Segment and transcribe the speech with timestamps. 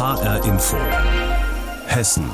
[0.00, 0.78] HR Info.
[1.84, 2.30] Hessen.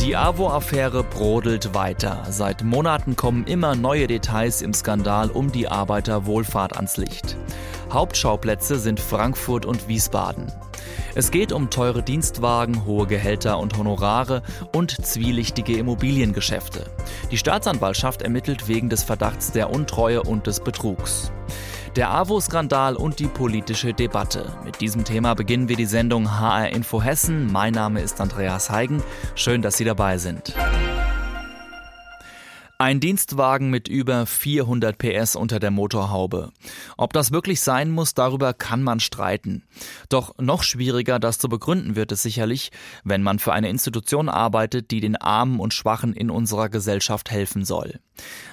[0.00, 2.24] Die AWO-Affäre brodelt weiter.
[2.30, 7.36] Seit Monaten kommen immer neue Details im Skandal um die Arbeiterwohlfahrt ans Licht.
[7.92, 10.50] Hauptschauplätze sind Frankfurt und Wiesbaden.
[11.14, 14.42] Es geht um teure Dienstwagen, hohe Gehälter und Honorare
[14.74, 16.86] und zwielichtige Immobiliengeschäfte.
[17.30, 21.30] Die Staatsanwaltschaft ermittelt wegen des Verdachts der Untreue und des Betrugs.
[21.96, 24.50] Der AWO-Skandal und die politische Debatte.
[24.64, 27.52] Mit diesem Thema beginnen wir die Sendung HR Info Hessen.
[27.52, 29.02] Mein Name ist Andreas Heigen.
[29.34, 30.54] Schön, dass Sie dabei sind.
[32.82, 36.50] Ein Dienstwagen mit über 400 PS unter der Motorhaube.
[36.96, 39.62] Ob das wirklich sein muss, darüber kann man streiten.
[40.08, 42.72] Doch noch schwieriger das zu begründen wird es sicherlich,
[43.04, 47.64] wenn man für eine Institution arbeitet, die den Armen und Schwachen in unserer Gesellschaft helfen
[47.64, 48.00] soll.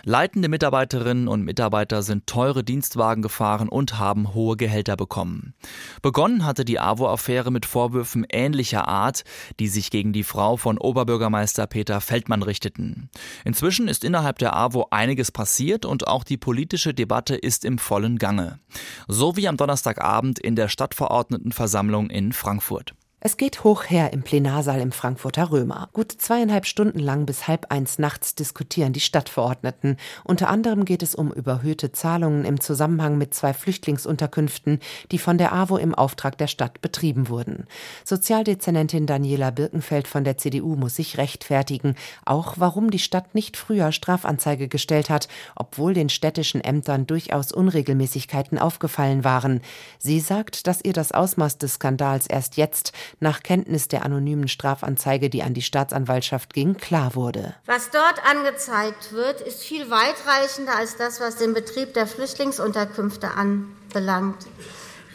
[0.03, 5.53] Leitende Mitarbeiterinnen und Mitarbeiter sind teure Dienstwagen gefahren und haben hohe Gehälter bekommen.
[6.01, 9.23] Begonnen hatte die AWO-Affäre mit Vorwürfen ähnlicher Art,
[9.59, 13.09] die sich gegen die Frau von Oberbürgermeister Peter Feldmann richteten.
[13.43, 17.77] Inzwischen ist innerhalb innerhalb der AWO einiges passiert und auch die politische Debatte ist im
[17.77, 18.59] vollen Gange.
[19.07, 22.95] So wie am Donnerstagabend in der Stadtverordnetenversammlung in Frankfurt.
[23.21, 25.89] Es geht hoch her im Plenarsaal im Frankfurter Römer.
[25.91, 29.97] Gut zweieinhalb Stunden lang bis halb eins nachts diskutieren die Stadtverordneten.
[30.23, 34.79] Unter anderem geht es um überhöhte Zahlungen im Zusammenhang mit zwei Flüchtlingsunterkünften,
[35.11, 37.65] die von der AWO im Auftrag der Stadt betrieben wurden.
[38.05, 43.91] Sozialdezernentin Daniela Birkenfeld von der CDU muss sich rechtfertigen, auch warum die Stadt nicht früher
[43.91, 49.59] Strafanzeige gestellt hat, obwohl den städtischen Ämtern durchaus Unregelmäßigkeiten aufgefallen waren.
[49.97, 55.29] Sie sagt, dass ihr das Ausmaß des Skandals erst jetzt nach Kenntnis der anonymen Strafanzeige,
[55.29, 57.55] die an die Staatsanwaltschaft ging, klar wurde.
[57.65, 64.47] Was dort angezeigt wird, ist viel weitreichender als das, was den Betrieb der Flüchtlingsunterkünfte anbelangt.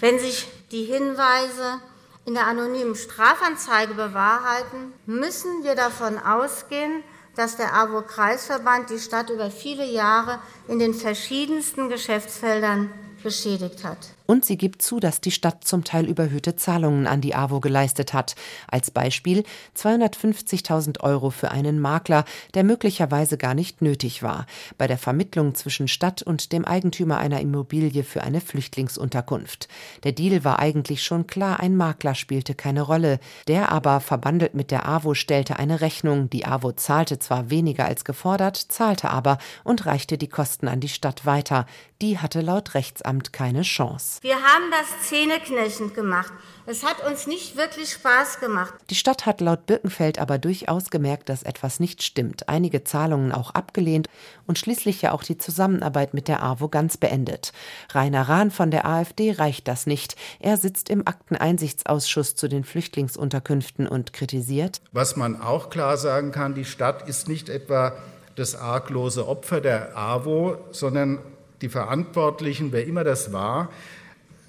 [0.00, 1.80] Wenn sich die Hinweise
[2.26, 7.02] in der anonymen Strafanzeige bewahrheiten, müssen wir davon ausgehen,
[7.36, 12.90] dass der AWO-Kreisverband die Stadt über viele Jahre in den verschiedensten Geschäftsfeldern
[13.22, 14.13] beschädigt hat.
[14.26, 18.14] Und sie gibt zu, dass die Stadt zum Teil überhöhte Zahlungen an die AWO geleistet
[18.14, 18.36] hat.
[18.68, 19.44] Als Beispiel
[19.76, 22.24] 250.000 Euro für einen Makler,
[22.54, 24.46] der möglicherweise gar nicht nötig war,
[24.78, 29.68] bei der Vermittlung zwischen Stadt und dem Eigentümer einer Immobilie für eine Flüchtlingsunterkunft.
[30.04, 33.20] Der Deal war eigentlich schon klar, ein Makler spielte keine Rolle.
[33.46, 36.30] Der aber, verbandelt mit der AWO, stellte eine Rechnung.
[36.30, 40.88] Die AWO zahlte zwar weniger als gefordert, zahlte aber und reichte die Kosten an die
[40.88, 41.66] Stadt weiter.
[42.00, 44.13] Die hatte laut Rechtsamt keine Chance.
[44.22, 46.32] Wir haben das zähneknirschend gemacht.
[46.66, 48.72] Es hat uns nicht wirklich Spaß gemacht.
[48.88, 53.50] Die Stadt hat laut Birkenfeld aber durchaus gemerkt, dass etwas nicht stimmt, einige Zahlungen auch
[53.50, 54.08] abgelehnt
[54.46, 57.52] und schließlich ja auch die Zusammenarbeit mit der AWO ganz beendet.
[57.92, 60.16] Rainer Rahn von der AfD reicht das nicht.
[60.40, 64.80] Er sitzt im Akteneinsichtsausschuss zu den Flüchtlingsunterkünften und kritisiert.
[64.92, 67.96] Was man auch klar sagen kann, die Stadt ist nicht etwa
[68.36, 71.18] das arglose Opfer der AWO, sondern
[71.60, 73.68] die Verantwortlichen, wer immer das war,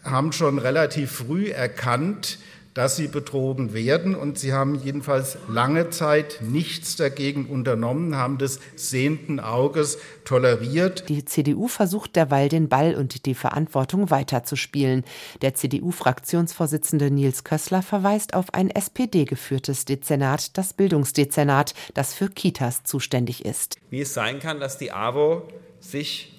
[0.05, 2.39] haben schon relativ früh erkannt,
[2.75, 4.15] dass sie betrogen werden.
[4.15, 11.07] Und sie haben jedenfalls lange Zeit nichts dagegen unternommen, haben des sehenden Auges toleriert.
[11.07, 15.05] Die CDU versucht derweil den Ball und die Verantwortung weiterzuspielen.
[15.41, 23.45] Der CDU-Fraktionsvorsitzende Nils Kössler verweist auf ein SPD-geführtes Dezernat, das Bildungsdezernat, das für Kitas zuständig
[23.45, 23.77] ist.
[23.89, 25.47] Wie es sein kann, dass die AWO
[25.79, 26.34] sich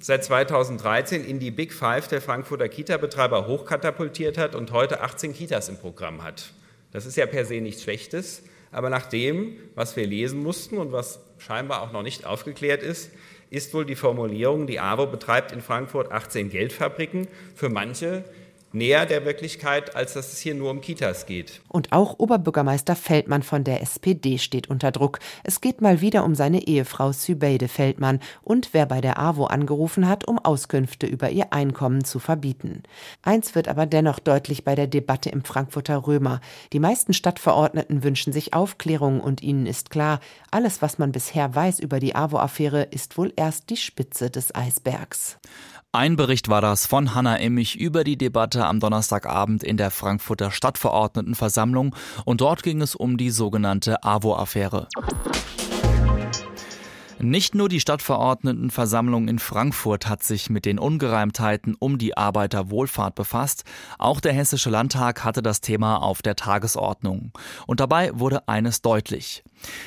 [0.00, 5.68] seit 2013 in die Big Five der Frankfurter Kita-Betreiber hochkatapultiert hat und heute 18 Kitas
[5.68, 6.52] im Programm hat.
[6.90, 10.90] Das ist ja per se nichts Schlechtes, aber nach dem, was wir lesen mussten und
[10.90, 13.10] was scheinbar auch noch nicht aufgeklärt ist,
[13.50, 17.26] ist wohl die Formulierung, die AWO betreibt in Frankfurt 18 Geldfabriken.
[17.54, 18.24] Für manche
[18.72, 21.60] näher der Wirklichkeit, als dass es hier nur um Kitas geht.
[21.68, 25.18] Und auch Oberbürgermeister Feldmann von der SPD steht unter Druck.
[25.44, 30.08] Es geht mal wieder um seine Ehefrau Sübeide Feldmann und wer bei der AWO angerufen
[30.08, 32.82] hat, um Auskünfte über ihr Einkommen zu verbieten.
[33.22, 36.40] Eins wird aber dennoch deutlich bei der Debatte im Frankfurter Römer.
[36.72, 40.20] Die meisten Stadtverordneten wünschen sich Aufklärung und ihnen ist klar,
[40.50, 45.38] alles, was man bisher weiß über die AWO-Affäre, ist wohl erst die Spitze des Eisbergs.
[45.92, 50.52] Ein Bericht war das von Hanna Immich über die Debatte am Donnerstagabend in der Frankfurter
[50.52, 54.86] Stadtverordnetenversammlung und dort ging es um die sogenannte AWO-Affäre.
[57.22, 63.64] Nicht nur die Stadtverordnetenversammlung in Frankfurt hat sich mit den Ungereimtheiten um die Arbeiterwohlfahrt befasst,
[63.98, 67.32] auch der Hessische Landtag hatte das Thema auf der Tagesordnung.
[67.66, 69.44] Und dabei wurde eines deutlich.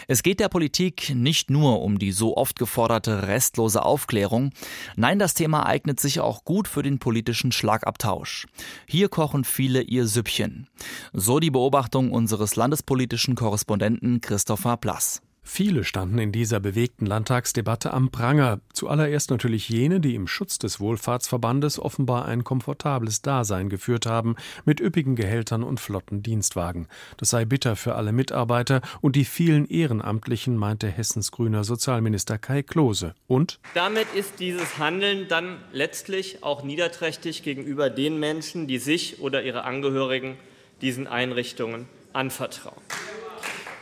[0.07, 4.51] Es geht der Politik nicht nur um die so oft geforderte restlose Aufklärung,
[4.95, 8.45] nein, das Thema eignet sich auch gut für den politischen Schlagabtausch.
[8.85, 10.67] Hier kochen viele ihr Süppchen.
[11.13, 15.23] So die Beobachtung unseres landespolitischen Korrespondenten Christopher Plass.
[15.45, 18.61] Viele standen in dieser bewegten Landtagsdebatte am Pranger.
[18.71, 24.35] Zuallererst natürlich jene, die im Schutz des Wohlfahrtsverbandes offenbar ein komfortables Dasein geführt haben,
[24.65, 26.87] mit üppigen Gehältern und flotten Dienstwagen.
[27.17, 32.63] Das sei bitter für alle Mitarbeiter und die vielen Ehrenamtlichen, meinte Hessens grüner Sozialminister Kai
[32.63, 33.13] Klose.
[33.27, 33.59] Und?
[33.73, 39.65] Damit ist dieses Handeln dann letztlich auch niederträchtig gegenüber den Menschen, die sich oder ihre
[39.65, 40.37] Angehörigen
[40.81, 42.81] diesen Einrichtungen anvertrauen.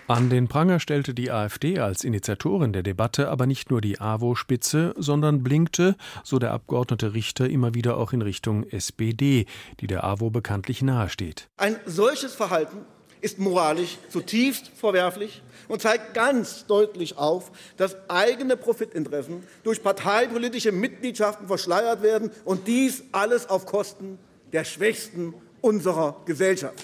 [0.07, 4.93] An den Pranger stellte die AfD als Initiatorin der Debatte aber nicht nur die AWO-Spitze,
[4.97, 9.45] sondern blinkte, so der Abgeordnete Richter, immer wieder auch in Richtung SPD,
[9.79, 11.49] die der AWO bekanntlich nahesteht.
[11.57, 12.79] Ein solches Verhalten
[13.21, 21.47] ist moralisch zutiefst verwerflich und zeigt ganz deutlich auf, dass eigene Profitinteressen durch parteipolitische Mitgliedschaften
[21.47, 24.17] verschleiert werden und dies alles auf Kosten
[24.51, 26.83] der Schwächsten unserer Gesellschaft.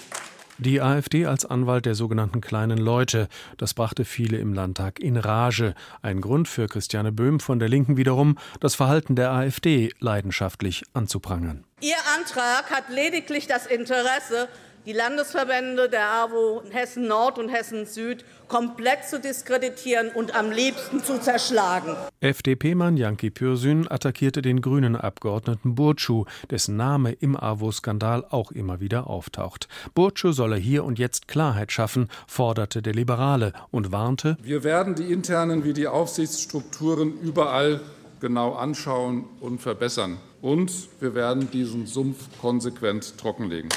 [0.60, 3.28] Die AfD als Anwalt der sogenannten kleinen Leute,
[3.58, 5.76] das brachte viele im Landtag in Rage.
[6.02, 11.62] Ein Grund für Christiane Böhm von der Linken wiederum, das Verhalten der AfD leidenschaftlich anzuprangern.
[11.80, 14.48] Ihr Antrag hat lediglich das Interesse,
[14.86, 21.02] die Landesverbände der AWO Hessen Nord und Hessen Süd komplett zu diskreditieren und am liebsten
[21.02, 21.94] zu zerschlagen.
[22.20, 29.08] FDP-Mann Janki Pürsün attackierte den grünen Abgeordneten Burcu, dessen Name im AWO-Skandal auch immer wieder
[29.08, 29.68] auftaucht.
[29.94, 35.12] Burcu solle hier und jetzt Klarheit schaffen, forderte der Liberale und warnte: Wir werden die
[35.12, 37.80] internen wie die Aufsichtsstrukturen überall
[38.20, 40.18] genau anschauen und verbessern.
[40.40, 43.70] Und wir werden diesen Sumpf konsequent trockenlegen.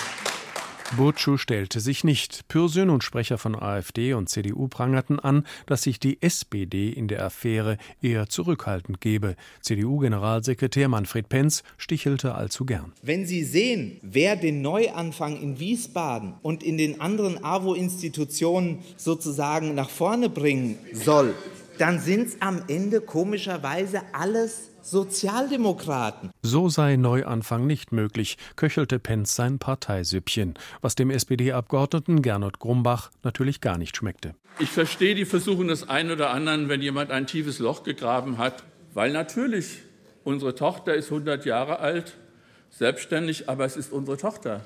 [0.98, 2.48] Burcu stellte sich nicht.
[2.50, 7.26] Pürsün und Sprecher von AfD und CDU prangerten an, dass sich die SPD in der
[7.26, 9.36] Affäre eher zurückhaltend gebe.
[9.62, 12.92] CDU-Generalsekretär Manfred Penz stichelte allzu gern.
[13.02, 19.90] Wenn Sie sehen, wer den Neuanfang in Wiesbaden und in den anderen AWO-Institutionen sozusagen nach
[19.90, 21.34] vorne bringen soll,
[21.81, 26.30] dann sind es am Ende komischerweise alles Sozialdemokraten.
[26.44, 33.62] So sei Neuanfang nicht möglich, köchelte Penz sein Parteisüppchen, was dem SPD-Abgeordneten Gernot Grumbach natürlich
[33.62, 34.36] gar nicht schmeckte.
[34.60, 38.63] Ich verstehe die Versuchung des einen oder anderen, wenn jemand ein tiefes Loch gegraben hat,
[38.94, 39.80] weil natürlich
[40.24, 42.16] unsere Tochter ist 100 Jahre alt,
[42.69, 44.62] selbstständig, aber es ist unsere Tochter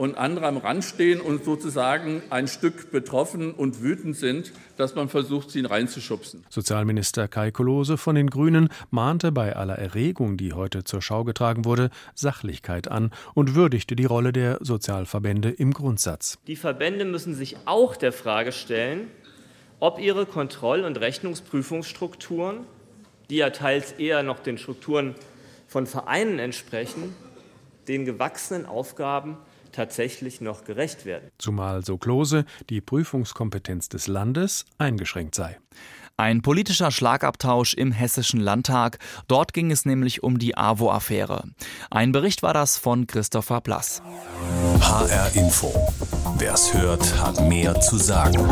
[0.00, 5.10] und andere am Rand stehen und sozusagen ein Stück betroffen und wütend sind, dass man
[5.10, 6.42] versucht, sie reinzuschubsen.
[6.48, 11.66] Sozialminister Kai Kolose von den Grünen mahnte bei aller Erregung, die heute zur Schau getragen
[11.66, 16.38] wurde, Sachlichkeit an und würdigte die Rolle der Sozialverbände im Grundsatz.
[16.46, 19.08] Die Verbände müssen sich auch der Frage stellen,
[19.80, 22.60] ob ihre Kontroll- und Rechnungsprüfungsstrukturen,
[23.28, 25.14] die ja teils eher noch den Strukturen
[25.68, 27.14] von Vereinen entsprechen,
[27.86, 29.36] den gewachsenen Aufgaben
[29.72, 31.30] tatsächlich noch gerecht werden.
[31.38, 35.58] Zumal so Klose die Prüfungskompetenz des Landes eingeschränkt sei.
[36.20, 38.98] Ein politischer Schlagabtausch im Hessischen Landtag.
[39.26, 41.44] Dort ging es nämlich um die AWO-Affäre.
[41.90, 44.02] Ein Bericht war das von Christopher Plass.
[44.82, 45.72] HR Info.
[46.36, 48.46] Wer es hört, hat mehr zu sagen.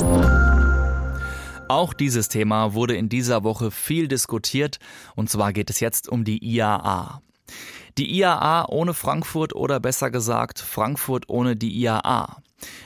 [1.68, 4.78] Auch dieses Thema wurde in dieser Woche viel diskutiert.
[5.14, 7.20] Und zwar geht es jetzt um die IAA.
[7.98, 12.36] Die IAA ohne Frankfurt oder besser gesagt Frankfurt ohne die IAA.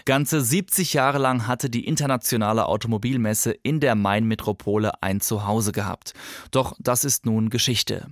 [0.06, 6.14] Ganze 70 Jahre lang hatte die internationale Automobilmesse in der Main-Metropole ein Zuhause gehabt.
[6.50, 8.06] Doch das ist nun Geschichte.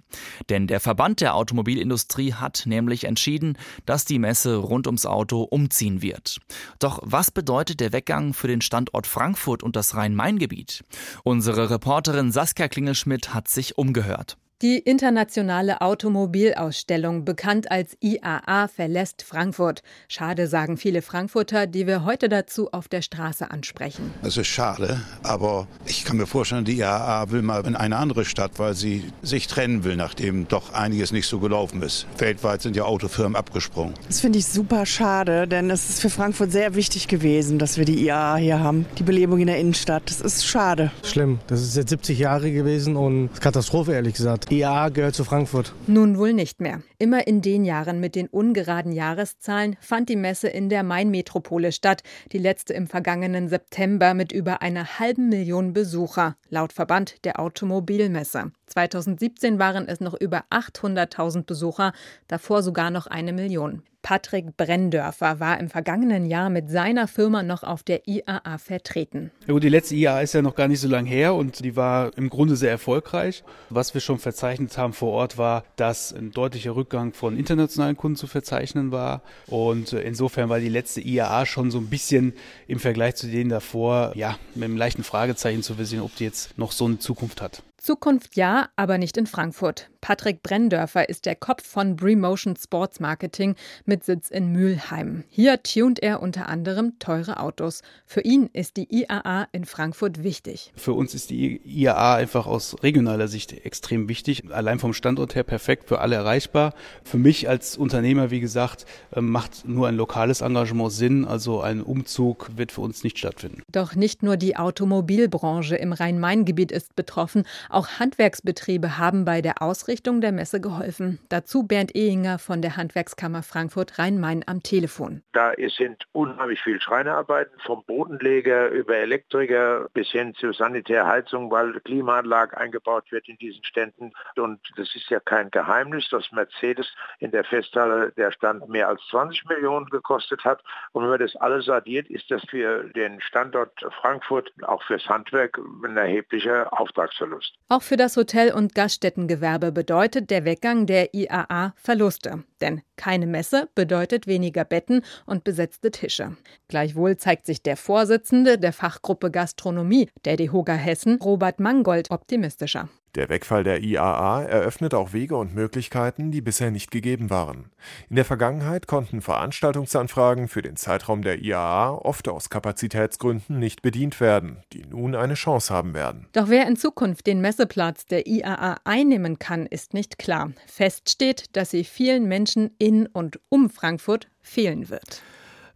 [0.50, 6.02] Denn der Verband der Automobilindustrie hat nämlich entschieden, dass die Messe rund ums Auto umziehen
[6.02, 6.38] wird.
[6.80, 10.84] Doch was bedeutet der Weggang für den Standort Frankfurt und das Rhein-Main-Gebiet?
[11.25, 14.36] Unsere Reporterin Saskia Klingelschmidt hat sich umgehört.
[14.62, 19.82] Die internationale Automobilausstellung, bekannt als IAA, verlässt Frankfurt.
[20.06, 24.12] Schade, sagen viele Frankfurter, die wir heute dazu auf der Straße ansprechen.
[24.22, 28.26] Es ist schade, aber ich kann mir vorstellen, die IAA will mal in eine andere
[28.26, 32.06] Stadt, weil sie sich trennen will, nachdem doch einiges nicht so gelaufen ist.
[32.18, 33.94] Weltweit sind ja Autofirmen abgesprungen.
[34.08, 37.86] Das finde ich super schade, denn es ist für Frankfurt sehr wichtig gewesen, dass wir
[37.86, 38.84] die IAA hier haben.
[38.98, 40.02] Die Belebung in der Innenstadt.
[40.04, 40.90] Das ist schade.
[41.02, 41.38] Schlimm.
[41.46, 44.50] Das ist jetzt 70 Jahre gewesen und Katastrophe, ehrlich gesagt.
[44.50, 45.73] IAA gehört zu Frankfurt.
[45.87, 46.83] Nun wohl nicht mehr.
[47.00, 52.02] Immer in den Jahren mit den ungeraden Jahreszahlen fand die Messe in der Mainmetropole statt,
[52.33, 58.52] die letzte im vergangenen September mit über einer halben Million Besucher, laut Verband der Automobilmesse.
[58.66, 61.92] 2017 waren es noch über 800.000 Besucher,
[62.28, 63.83] davor sogar noch eine Million.
[64.02, 69.30] Patrick Brenndörfer war im vergangenen Jahr mit seiner Firma noch auf der IAA vertreten.
[69.47, 71.76] Ja gut, die letzte IAA ist ja noch gar nicht so lange her und die
[71.76, 73.45] war im Grunde sehr erfolgreich.
[73.69, 78.16] Was wir schon verzeichnet haben vor Ort war, dass ein deutlicher Rückgang von internationalen Kunden
[78.16, 79.23] zu verzeichnen war.
[79.47, 82.35] Und äh, insofern war die letzte IAA schon so ein bisschen
[82.66, 86.59] im Vergleich zu denen davor, ja, mit einem leichten Fragezeichen zu versehen, ob die jetzt
[86.59, 87.62] noch so eine Zukunft hat.
[87.80, 89.88] Zukunft ja, aber nicht in Frankfurt.
[90.00, 95.25] Patrick Brenndörfer ist der Kopf von Bremotion Sports Marketing mit Sitz in Mülheim.
[95.28, 97.82] Hier tunt er unter anderem teure Autos.
[98.06, 100.72] Für ihn ist die IAA in Frankfurt wichtig.
[100.75, 104.42] Für uns ist die IAA einfach aus regionaler Sicht extrem wichtig.
[104.50, 106.75] Allein vom Standort her perfekt, für alle erreichbar.
[107.04, 111.25] Für mich als Unternehmer, wie gesagt, ähm, macht nur ein lokales Engagement Sinn.
[111.25, 113.62] Also ein Umzug wird für uns nicht stattfinden.
[113.70, 117.44] Doch nicht nur die Automobilbranche im Rhein-Main-Gebiet ist betroffen.
[117.72, 121.20] Auch Handwerksbetriebe haben bei der Ausrichtung der Messe geholfen.
[121.28, 125.22] Dazu Bernd Ehinger von der Handwerkskammer Frankfurt Rhein-Main am Telefon.
[125.32, 132.56] Da sind unheimlich viel Schreinerarbeiten, vom Bodenleger über Elektriker bis hin zu Sanitärheizung, weil Klimaanlage
[132.56, 134.10] eingebaut wird in diesen Ständen.
[134.34, 136.88] Und das ist ja kein Geheimnis, dass Mercedes
[137.20, 140.60] in der Festhalle der Stand mehr als 20 Millionen gekostet hat.
[140.90, 145.56] Und wenn man das alles addiert, ist das für den Standort Frankfurt, auch fürs Handwerk,
[145.84, 147.59] ein erheblicher Auftragsverlust.
[147.72, 152.42] Auch für das Hotel- und Gaststättengewerbe bedeutet der Weggang der IAA Verluste.
[152.60, 156.36] Denn keine Messe bedeutet weniger Betten und besetzte Tische.
[156.66, 162.88] Gleichwohl zeigt sich der Vorsitzende der Fachgruppe Gastronomie der DEHOGA Hessen, Robert Mangold, optimistischer.
[163.16, 167.70] Der Wegfall der IAA eröffnet auch Wege und Möglichkeiten, die bisher nicht gegeben waren.
[168.08, 174.20] In der Vergangenheit konnten Veranstaltungsanfragen für den Zeitraum der IAA oft aus Kapazitätsgründen nicht bedient
[174.20, 176.28] werden, die nun eine Chance haben werden.
[176.32, 180.52] Doch wer in Zukunft den Messeplatz der IAA einnehmen kann, ist nicht klar.
[180.66, 185.22] Fest steht, dass sie vielen Menschen in und um Frankfurt fehlen wird.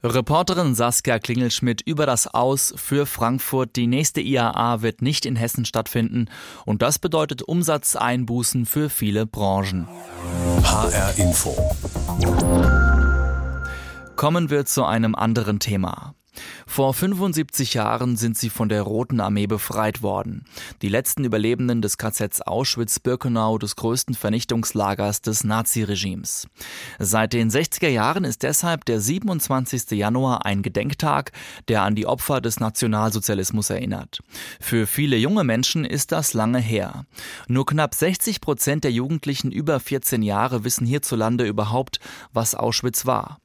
[0.04, 3.74] Reporterin Saskia Klingelschmidt über das Aus für Frankfurt.
[3.74, 6.26] Die nächste IAA wird nicht in Hessen stattfinden
[6.66, 9.88] und das bedeutet Umsatzeinbußen für viele Branchen.
[10.62, 11.56] HR Info.
[14.14, 16.14] Kommen wir zu einem anderen Thema.
[16.66, 20.44] Vor 75 Jahren sind sie von der Roten Armee befreit worden.
[20.82, 26.48] Die letzten Überlebenden des KZs Auschwitz-Birkenau, des größten Vernichtungslagers des Naziregimes.
[26.98, 29.90] Seit den 60er Jahren ist deshalb der 27.
[29.92, 31.32] Januar ein Gedenktag,
[31.68, 34.20] der an die Opfer des Nationalsozialismus erinnert.
[34.60, 37.06] Für viele junge Menschen ist das lange her.
[37.48, 42.00] Nur knapp 60 Prozent der Jugendlichen über 14 Jahre wissen hierzulande überhaupt,
[42.32, 43.38] was Auschwitz war.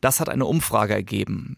[0.00, 1.56] Das hat eine Umfrage ergeben.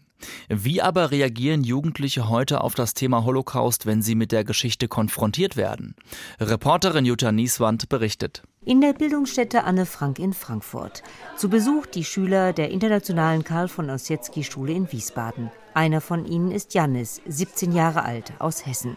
[0.49, 5.57] Wie aber reagieren Jugendliche heute auf das Thema Holocaust, wenn sie mit der Geschichte konfrontiert
[5.57, 5.95] werden?
[6.39, 8.43] Reporterin Jutta Nieswand berichtet.
[8.63, 11.03] In der Bildungsstätte Anne Frank in Frankfurt.
[11.37, 15.51] Zu Besuch die Schüler der internationalen Karl von Ossietzky Schule in Wiesbaden.
[15.75, 18.95] Einer von ihnen ist Jannis, 17 Jahre alt, aus Hessen.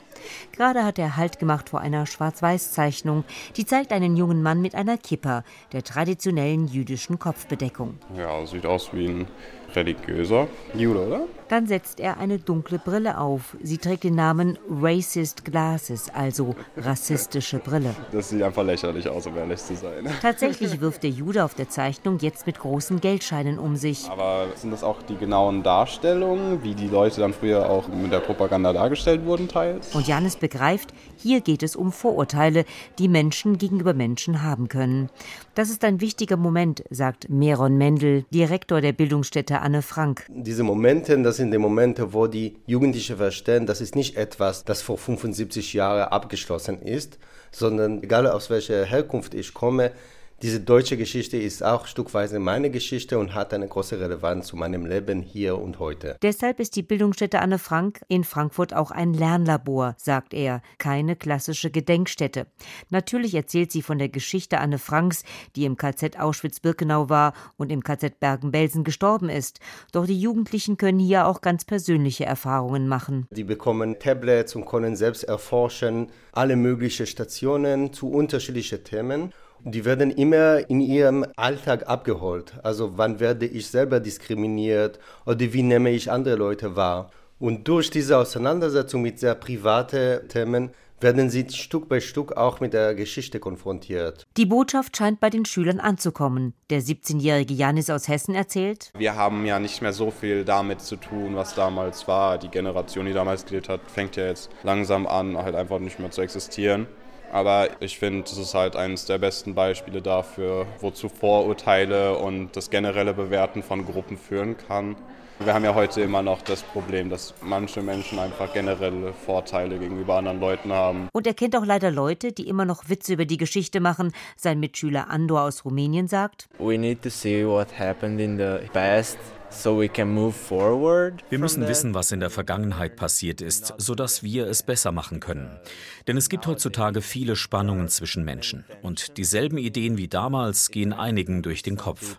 [0.52, 3.24] Gerade hat er Halt gemacht vor einer Schwarz-Weiß-Zeichnung,
[3.56, 5.42] die zeigt einen jungen Mann mit einer Kippa,
[5.72, 7.98] der traditionellen jüdischen Kopfbedeckung.
[8.16, 9.26] Ja, sieht aus wie ein
[9.74, 11.20] religiöser Jude, oder?
[11.48, 13.56] Dann setzt er eine dunkle Brille auf.
[13.62, 17.94] Sie trägt den Namen Racist Glasses, also rassistische Brille.
[18.12, 20.06] Das sieht einfach lächerlich aus, um ehrlich zu sein.
[20.22, 24.08] Tatsächlich wirft der Jude auf der Zeichnung jetzt mit großen Geldscheinen um sich.
[24.10, 28.20] Aber sind das auch die genauen Darstellungen, wie die Leute dann früher auch mit der
[28.20, 29.94] Propaganda dargestellt wurden, teils?
[29.94, 32.66] Und Janis begreift, hier geht es um Vorurteile,
[32.98, 35.08] die Menschen gegenüber Menschen haben können.
[35.54, 40.26] Das ist ein wichtiger Moment, sagt Meron Mendel, Direktor der Bildungsstätte Anne Frank.
[40.28, 44.82] Diese Momente, das sind die Momente, wo die Jugendlichen verstehen, das ist nicht etwas, das
[44.82, 47.18] vor 75 Jahren abgeschlossen ist,
[47.50, 49.92] sondern egal aus welcher Herkunft ich komme,
[50.40, 54.86] diese deutsche Geschichte ist auch stückweise meine Geschichte und hat eine große Relevanz zu meinem
[54.86, 56.16] Leben hier und heute.
[56.22, 61.72] Deshalb ist die Bildungsstätte Anne Frank in Frankfurt auch ein Lernlabor, sagt er, keine klassische
[61.72, 62.46] Gedenkstätte.
[62.88, 65.24] Natürlich erzählt sie von der Geschichte Anne Franks,
[65.56, 69.58] die im KZ Auschwitz-Birkenau war und im KZ Bergen-Belsen gestorben ist.
[69.90, 73.26] Doch die Jugendlichen können hier auch ganz persönliche Erfahrungen machen.
[73.32, 79.32] Die bekommen Tablets und können selbst erforschen, alle möglichen Stationen zu unterschiedlichen Themen.
[79.64, 82.54] Die werden immer in ihrem Alltag abgeholt.
[82.62, 87.10] Also wann werde ich selber diskriminiert oder wie nehme ich andere Leute wahr.
[87.40, 92.72] Und durch diese Auseinandersetzung mit sehr privaten Themen werden sie Stück bei Stück auch mit
[92.72, 94.26] der Geschichte konfrontiert.
[94.36, 96.54] Die Botschaft scheint bei den Schülern anzukommen.
[96.70, 100.96] Der 17-jährige Janis aus Hessen erzählt: Wir haben ja nicht mehr so viel damit zu
[100.96, 102.38] tun, was damals war.
[102.38, 106.10] Die Generation, die damals gelebt hat, fängt ja jetzt langsam an, halt einfach nicht mehr
[106.10, 106.86] zu existieren.
[107.30, 112.70] Aber ich finde, das ist halt eines der besten Beispiele dafür, wozu Vorurteile und das
[112.70, 114.96] generelle Bewerten von Gruppen führen kann.
[115.40, 120.16] Wir haben ja heute immer noch das Problem, dass manche Menschen einfach generelle Vorteile gegenüber
[120.16, 121.08] anderen Leuten haben.
[121.12, 124.12] Und er kennt auch leider Leute, die immer noch Witze über die Geschichte machen.
[124.36, 129.16] Sein Mitschüler Andor aus Rumänien sagt: We need to see what happened in the past
[129.50, 134.22] So we can move forward wir müssen wissen, was in der Vergangenheit passiert ist, sodass
[134.22, 135.58] wir es besser machen können.
[136.06, 138.64] Denn es gibt heutzutage viele Spannungen zwischen Menschen.
[138.82, 142.18] Und dieselben Ideen wie damals gehen einigen durch den Kopf.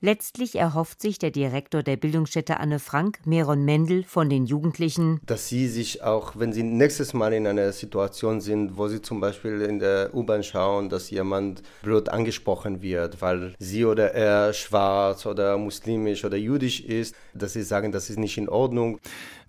[0.00, 5.48] Letztlich erhofft sich der Direktor der Bildungsstätte Anne Frank, Meron Mendel, von den Jugendlichen, dass
[5.48, 9.62] sie sich auch, wenn sie nächstes Mal in einer Situation sind, wo sie zum Beispiel
[9.62, 15.56] in der U-Bahn schauen, dass jemand blöd angesprochen wird, weil sie oder er schwarz oder
[15.58, 19.00] muslimisch oder jüdisch ist, dass sie sagen, das ist nicht in Ordnung.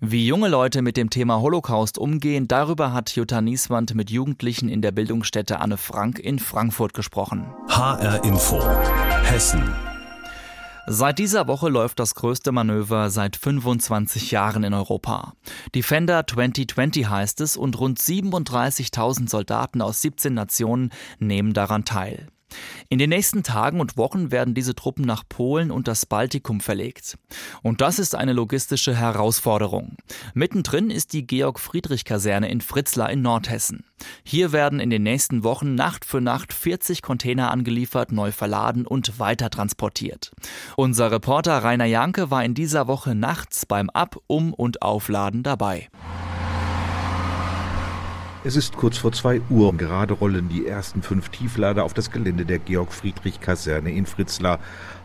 [0.04, 4.82] Wie junge Leute mit dem Thema Holocaust umgehen, darüber hat Jutta Nieswand mit Jugendlichen in
[4.82, 7.46] der Bildungsstätte Anne Frank in Frankfurt gesprochen.
[7.68, 8.60] HR Info.
[9.22, 9.62] Hessen.
[10.88, 15.34] Seit dieser Woche läuft das größte Manöver seit 25 Jahren in Europa.
[15.72, 20.90] Defender 2020 heißt es und rund 37.000 Soldaten aus 17 Nationen
[21.20, 22.26] nehmen daran teil.
[22.88, 27.18] In den nächsten Tagen und Wochen werden diese Truppen nach Polen und das Baltikum verlegt.
[27.62, 29.96] Und das ist eine logistische Herausforderung.
[30.34, 33.84] Mittendrin ist die Georg-Friedrich-Kaserne in Fritzlar in Nordhessen.
[34.24, 39.18] Hier werden in den nächsten Wochen Nacht für Nacht 40 Container angeliefert, neu verladen und
[39.18, 40.32] weiter transportiert.
[40.76, 45.88] Unser Reporter Rainer Janke war in dieser Woche nachts beim Ab-, Um- und Aufladen dabei.
[48.44, 49.72] Es ist kurz vor zwei Uhr.
[49.76, 54.58] Gerade rollen die ersten fünf Tieflader auf das Gelände der Georg-Friedrich-Kaserne in Fritzlar.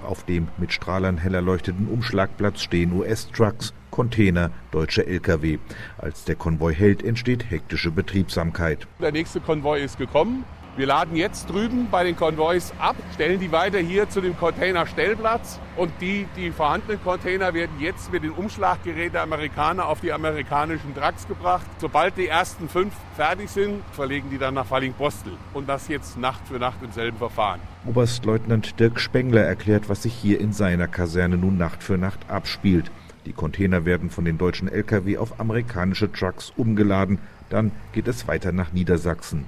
[0.03, 5.59] Auf dem mit Strahlern hell erleuchteten Umschlagplatz stehen US-Trucks, Container, deutsche Lkw.
[5.99, 8.87] Als der Konvoi hält, entsteht hektische Betriebsamkeit.
[8.99, 10.43] Der nächste Konvoi ist gekommen.
[10.77, 15.59] Wir laden jetzt drüben bei den Konvois ab, stellen die weiter hier zu dem Containerstellplatz
[15.75, 20.93] und die, die vorhandenen Container werden jetzt mit den Umschlaggeräten der Amerikaner auf die amerikanischen
[20.93, 21.65] Trucks gebracht.
[21.79, 26.47] Sobald die ersten fünf fertig sind, verlegen die dann nach Falling-Postel und das jetzt Nacht
[26.47, 27.59] für Nacht im selben Verfahren.
[27.87, 32.91] Oberstleutnant Dirk Spengler erklärt, was sich hier in seiner Kaserne nun Nacht für Nacht abspielt.
[33.25, 37.17] Die Container werden von den deutschen Lkw auf amerikanische Trucks umgeladen.
[37.49, 39.45] Dann geht es weiter nach Niedersachsen.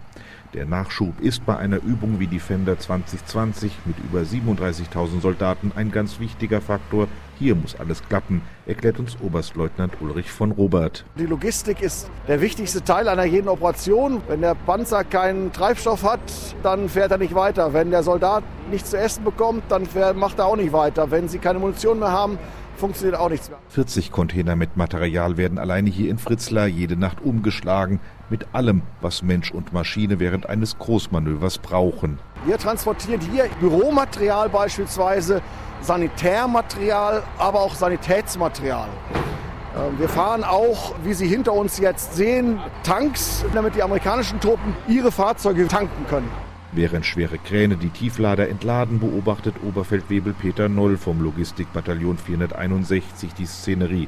[0.55, 6.19] Der Nachschub ist bei einer Übung wie Defender 2020 mit über 37.000 Soldaten ein ganz
[6.19, 7.07] wichtiger Faktor.
[7.37, 11.05] Hier muss alles klappen, erklärt uns Oberstleutnant Ulrich von Robert.
[11.19, 14.23] Die Logistik ist der wichtigste Teil einer jeden Operation.
[14.27, 16.19] Wenn der Panzer keinen Treibstoff hat,
[16.63, 17.71] dann fährt er nicht weiter.
[17.73, 21.11] Wenn der Soldat nichts zu essen bekommt, dann macht er auch nicht weiter.
[21.11, 22.39] Wenn sie keine Munition mehr haben,
[22.79, 23.59] funktioniert auch nichts mehr.
[23.69, 29.21] 40 Container mit Material werden alleine hier in Fritzlar jede Nacht umgeschlagen, mit allem, was
[29.21, 32.19] Mensch und Maschine während eines Großmanövers brauchen.
[32.45, 35.41] Wir transportieren hier Büromaterial beispielsweise,
[35.81, 38.87] Sanitärmaterial, aber auch Sanitätsmaterial.
[39.75, 44.75] Ähm, wir fahren auch, wie Sie hinter uns jetzt sehen, Tanks, damit die amerikanischen Truppen
[44.87, 46.29] ihre Fahrzeuge tanken können.
[46.71, 54.07] Während schwere Kräne die Tieflader entladen, beobachtet Oberfeldwebel Peter Noll vom Logistikbataillon 461 die Szenerie.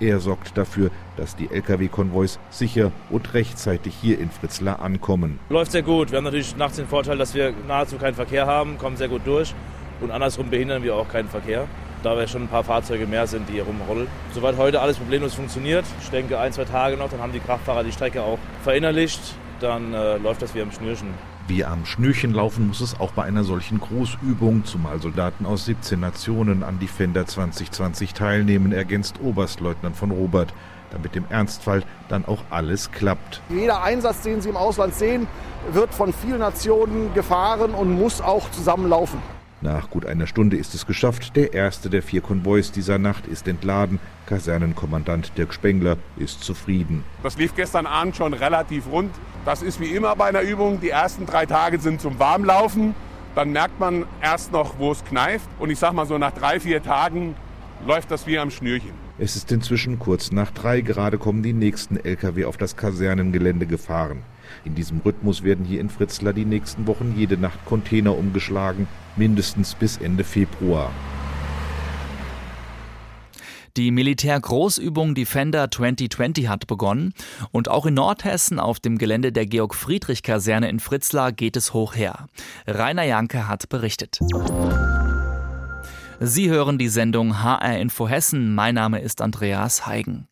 [0.00, 5.38] Er sorgt dafür, dass die Lkw-Konvois sicher und rechtzeitig hier in Fritzlar ankommen.
[5.50, 6.10] Läuft sehr gut.
[6.10, 9.22] Wir haben natürlich nachts den Vorteil, dass wir nahezu keinen Verkehr haben, kommen sehr gut
[9.24, 9.54] durch.
[10.00, 11.68] Und andersrum behindern wir auch keinen Verkehr,
[12.02, 14.08] da wir schon ein paar Fahrzeuge mehr sind, die hier rumrollen.
[14.34, 15.84] Soweit heute alles problemlos funktioniert.
[16.02, 19.20] Ich denke, ein, zwei Tage noch, dann haben die Kraftfahrer die Strecke auch verinnerlicht.
[19.60, 21.08] Dann äh, läuft das wie am Schnürchen.
[21.50, 25.98] Wie am Schnürchen laufen muss es auch bei einer solchen Großübung, zumal Soldaten aus 17
[25.98, 30.54] Nationen an Defender 2020 teilnehmen, ergänzt Oberstleutnant von Robert,
[30.92, 33.42] damit im Ernstfall dann auch alles klappt.
[33.48, 35.26] Jeder Einsatz, den Sie im Ausland sehen,
[35.72, 39.18] wird von vielen Nationen gefahren und muss auch zusammenlaufen.
[39.62, 41.36] Nach gut einer Stunde ist es geschafft.
[41.36, 43.98] Der erste der vier Konvois dieser Nacht ist entladen.
[44.24, 47.04] Kasernenkommandant Dirk Spengler ist zufrieden.
[47.22, 49.14] Das lief gestern Abend schon relativ rund.
[49.44, 50.80] Das ist wie immer bei einer Übung.
[50.80, 52.94] Die ersten drei Tage sind zum Warmlaufen.
[53.34, 55.48] Dann merkt man erst noch, wo es kneift.
[55.58, 57.34] Und ich sag mal so, nach drei, vier Tagen
[57.86, 58.92] läuft das wie am Schnürchen.
[59.18, 60.80] Es ist inzwischen kurz nach drei.
[60.80, 64.22] Gerade kommen die nächsten Lkw auf das Kasernengelände gefahren.
[64.64, 68.86] In diesem Rhythmus werden hier in Fritzlar die nächsten Wochen jede Nacht Container umgeschlagen,
[69.16, 70.90] mindestens bis Ende Februar.
[73.76, 77.14] Die Militärgroßübung Defender 2020 hat begonnen
[77.52, 82.26] und auch in Nordhessen auf dem Gelände der Georg-Friedrich-Kaserne in Fritzlar geht es hoch her.
[82.66, 84.18] Rainer Janke hat berichtet.
[86.18, 88.54] Sie hören die Sendung HR Info Hessen.
[88.54, 90.26] Mein Name ist Andreas Heigen.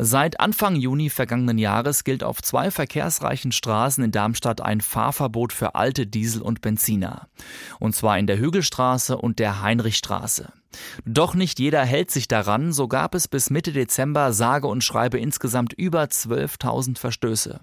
[0.00, 5.74] Seit Anfang Juni vergangenen Jahres gilt auf zwei verkehrsreichen Straßen in Darmstadt ein Fahrverbot für
[5.74, 7.26] alte Diesel und Benziner.
[7.80, 10.52] Und zwar in der Hügelstraße und der Heinrichstraße.
[11.04, 15.18] Doch nicht jeder hält sich daran, so gab es bis Mitte Dezember sage und schreibe
[15.18, 17.60] insgesamt über 12.000 Verstöße.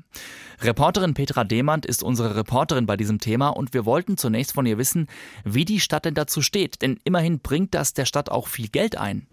[0.62, 4.78] Reporterin Petra Demand ist unsere Reporterin bei diesem Thema und wir wollten zunächst von ihr
[4.78, 5.08] wissen,
[5.44, 6.82] wie die Stadt denn dazu steht.
[6.82, 9.28] Denn immerhin bringt das der Stadt auch viel Geld ein.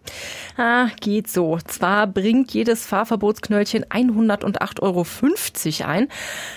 [0.57, 1.59] Ah, geht so.
[1.67, 5.07] Zwar bringt jedes Fahrverbotsknöllchen 108,50 Euro
[5.89, 6.09] ein,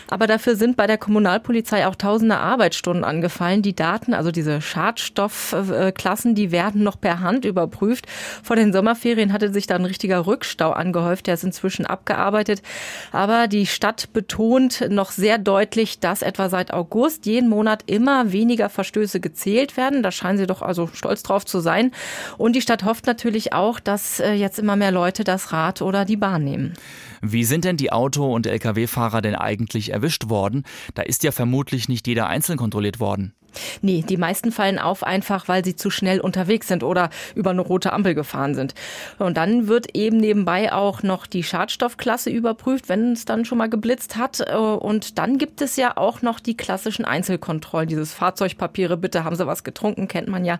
[0.10, 3.62] aber dafür sind bei der Kommunalpolizei auch tausende Arbeitsstunden angefallen.
[3.62, 8.07] Die Daten, also diese Schadstoffklassen, die werden noch per Hand überprüft.
[8.41, 11.27] Vor den Sommerferien hatte sich da ein richtiger Rückstau angehäuft.
[11.27, 12.63] Der ist inzwischen abgearbeitet.
[13.11, 18.69] Aber die Stadt betont noch sehr deutlich, dass etwa seit August jeden Monat immer weniger
[18.69, 20.01] Verstöße gezählt werden.
[20.01, 21.91] Da scheinen sie doch also stolz drauf zu sein.
[22.39, 26.05] Und die Stadt hofft natürlich auch, dass äh, jetzt immer mehr Leute das Rad oder
[26.05, 26.73] die Bahn nehmen.
[27.21, 30.63] Wie sind denn die Auto- und Lkw-Fahrer denn eigentlich erwischt worden?
[30.95, 33.35] Da ist ja vermutlich nicht jeder einzeln kontrolliert worden.
[33.81, 37.61] Nee, die meisten fallen auf einfach, weil sie zu schnell unterwegs sind oder über eine
[37.61, 38.73] rote Ampel gefahren sind.
[39.17, 43.69] Und dann wird eben nebenbei auch noch die Schadstoffklasse überprüft, wenn es dann schon mal
[43.69, 44.41] geblitzt hat.
[44.51, 49.47] Und dann gibt es ja auch noch die klassischen Einzelkontrollen, dieses Fahrzeugpapiere, bitte haben Sie
[49.47, 50.59] was getrunken, kennt man ja.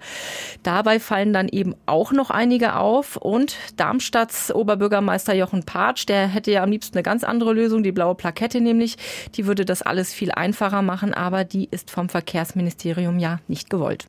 [0.64, 3.18] Dabei fallen dann eben auch noch einige auf.
[3.18, 7.92] Und Darmstadts Oberbürgermeister Jochen Patsch, der hätte ja am liebsten eine ganz andere Lösung, die
[7.92, 8.98] blaue Plakette nämlich.
[9.36, 13.70] Die würde das alles viel einfacher machen, aber die ist vom Verkehrsministerium Ministerium ja nicht
[13.70, 14.08] gewollt.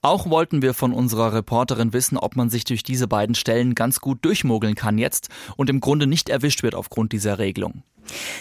[0.00, 4.00] Auch wollten wir von unserer Reporterin wissen, ob man sich durch diese beiden Stellen ganz
[4.00, 7.82] gut durchmogeln kann jetzt und im Grunde nicht erwischt wird aufgrund dieser Regelung.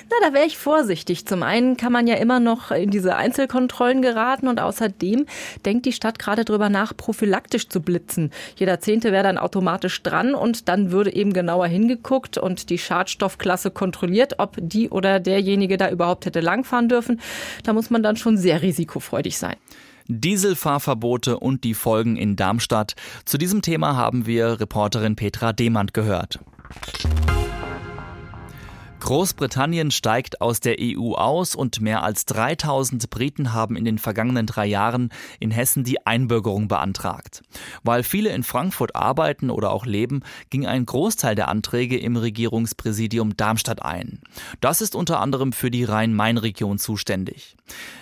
[0.10, 1.26] Na, da wäre ich vorsichtig.
[1.26, 5.26] Zum einen kann man ja immer noch in diese Einzelkontrollen geraten und außerdem
[5.66, 8.32] denkt die Stadt gerade drüber nach, prophylaktisch zu blitzen.
[8.58, 13.72] Jeder Zehnte wäre dann automatisch dran und dann würde eben genauer hingeguckt und die Schadstoffklasse
[13.72, 17.22] kontrolliert, ob die oder derjenige da überhaupt hätte langfahren dürfen.
[17.64, 19.56] Da muss man dann schon sehr risikofreudig sein.
[20.08, 22.96] Dieselfahrverbote und die Folgen in Darmstadt.
[23.26, 26.40] Zu diesem Thema haben wir Reporterin Petra Demand gehört.
[29.04, 34.46] Großbritannien steigt aus der EU aus und mehr als 3000 Briten haben in den vergangenen
[34.46, 35.10] drei Jahren
[35.42, 37.42] in Hessen die Einbürgerung beantragt.
[37.84, 43.36] Weil viele in Frankfurt arbeiten oder auch leben, ging ein Großteil der Anträge im Regierungspräsidium
[43.36, 44.22] Darmstadt ein.
[44.62, 47.58] Das ist unter anderem für die Rhein-Main-Region zuständig.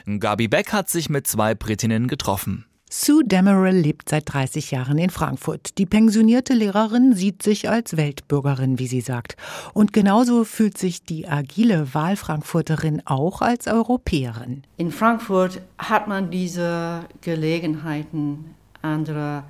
[0.05, 2.65] Gabi Beck hat sich mit zwei Britinnen getroffen.
[2.93, 5.77] Sue Demerel lebt seit 30 Jahren in Frankfurt.
[5.77, 9.37] Die pensionierte Lehrerin sieht sich als Weltbürgerin, wie sie sagt.
[9.73, 14.63] Und genauso fühlt sich die agile Wahlfrankfurterin auch als Europäerin.
[14.75, 19.45] In Frankfurt hat man diese Gelegenheiten, andere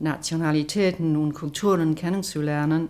[0.00, 2.88] Nationalitäten und Kulturen kennenzulernen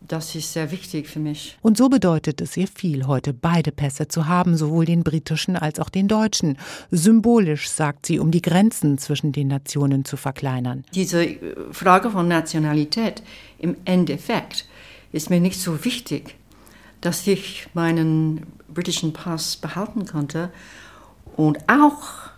[0.00, 1.58] das ist sehr wichtig für mich.
[1.62, 5.80] Und so bedeutet es ihr viel, heute beide Pässe zu haben, sowohl den britischen als
[5.80, 6.58] auch den deutschen.
[6.90, 10.84] Symbolisch, sagt sie, um die Grenzen zwischen den Nationen zu verkleinern.
[10.94, 11.38] Diese äh,
[11.72, 13.22] Frage von Nationalität
[13.58, 14.66] im Endeffekt
[15.12, 16.36] ist mir nicht so wichtig,
[17.00, 20.50] dass ich meinen britischen Pass behalten konnte
[21.36, 22.30] und auch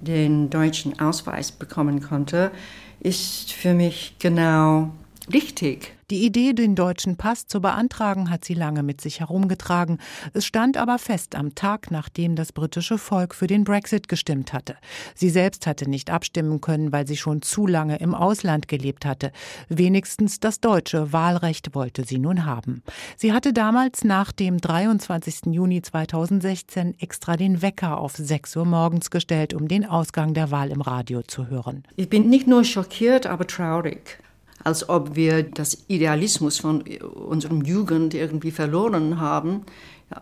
[0.00, 2.52] den deutschen Ausweis bekommen konnte,
[3.00, 4.92] ist für mich genau
[5.32, 5.94] richtig.
[6.12, 9.96] Die Idee, den deutschen Pass zu beantragen, hat sie lange mit sich herumgetragen.
[10.34, 14.76] Es stand aber fest am Tag, nachdem das britische Volk für den Brexit gestimmt hatte.
[15.14, 19.32] Sie selbst hatte nicht abstimmen können, weil sie schon zu lange im Ausland gelebt hatte.
[19.70, 22.82] Wenigstens das deutsche Wahlrecht wollte sie nun haben.
[23.16, 25.46] Sie hatte damals nach dem 23.
[25.46, 30.72] Juni 2016 extra den Wecker auf 6 Uhr morgens gestellt, um den Ausgang der Wahl
[30.72, 31.84] im Radio zu hören.
[31.96, 34.18] Ich bin nicht nur schockiert, aber traurig
[34.64, 39.62] als ob wir das Idealismus von unserer Jugend irgendwie verloren haben,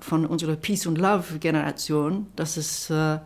[0.00, 3.18] von unserer Peace and Love Generation, dass es äh,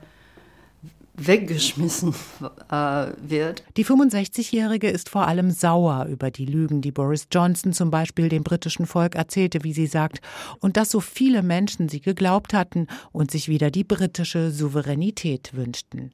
[1.17, 2.15] weggeschmissen
[2.71, 3.63] äh, wird.
[3.77, 8.43] Die 65-Jährige ist vor allem sauer über die Lügen, die Boris Johnson zum Beispiel dem
[8.43, 10.21] britischen Volk erzählte, wie sie sagt,
[10.61, 16.13] und dass so viele Menschen sie geglaubt hatten und sich wieder die britische Souveränität wünschten.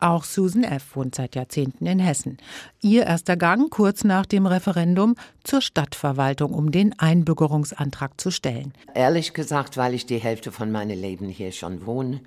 [0.00, 0.96] Auch Susan F.
[0.96, 2.38] wohnt seit Jahrzehnten in Hessen.
[2.80, 8.72] Ihr erster Gang kurz nach dem Referendum zur Stadtverwaltung, um den Einbürgerungsantrag zu stellen.
[8.94, 12.20] Ehrlich gesagt, weil ich die Hälfte von meinem Leben hier schon wohne,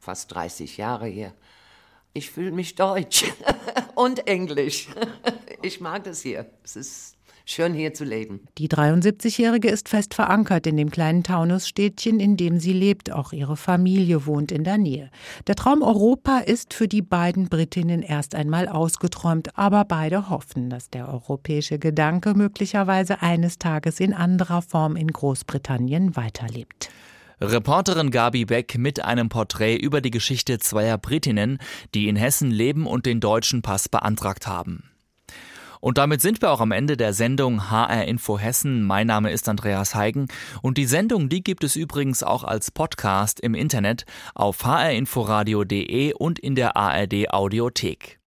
[0.00, 1.32] fast 30 Jahre hier.
[2.14, 3.24] Ich fühle mich deutsch
[3.94, 4.88] und englisch.
[5.62, 6.46] Ich mag das hier.
[6.62, 8.40] Es ist schön hier zu leben.
[8.58, 13.12] Die 73-Jährige ist fest verankert in dem kleinen Taunusstädtchen, in dem sie lebt.
[13.12, 15.10] Auch ihre Familie wohnt in der Nähe.
[15.46, 20.90] Der Traum Europa ist für die beiden Britinnen erst einmal ausgeträumt, aber beide hoffen, dass
[20.90, 26.90] der europäische Gedanke möglicherweise eines Tages in anderer Form in Großbritannien weiterlebt.
[27.40, 31.58] Reporterin Gabi Beck mit einem Porträt über die Geschichte zweier Britinnen,
[31.92, 34.91] die in Hessen leben und den deutschen Pass beantragt haben.
[35.84, 38.84] Und damit sind wir auch am Ende der Sendung HR Info Hessen.
[38.84, 40.28] Mein Name ist Andreas Heigen
[40.62, 46.38] und die Sendung, die gibt es übrigens auch als Podcast im Internet auf hrinforadio.de und
[46.38, 48.21] in der ARD Audiothek.